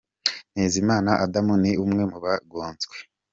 Ntezimana 0.53 1.11
Adam 1.23 1.47
ni 1.63 1.71
umwe 1.83 2.03
mu 2.11 2.17
bagonzwe. 2.23 2.95